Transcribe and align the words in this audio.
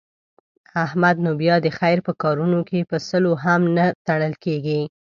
احمد 0.85 1.15
نو 1.25 1.31
بیا 1.41 1.55
د 1.65 1.67
خیر 1.77 1.97
په 2.07 2.11
کارونو 2.21 2.59
کې 2.69 2.79
په 2.89 2.97
سلو 3.07 3.33
هم 3.43 3.61
نه 3.77 3.85
تړل 4.07 4.33
کېږي. 4.43 4.81